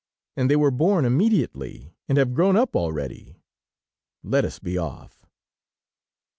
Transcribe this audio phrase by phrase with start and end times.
[0.35, 3.35] And they were born immediately, and have grown up already!
[4.23, 5.27] Let us be off."